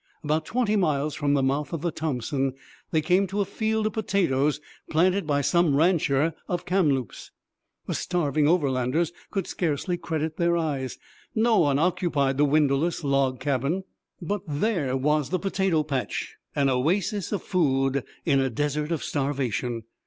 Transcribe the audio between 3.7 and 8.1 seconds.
of potatoes planted by some rancher of Kamloops. The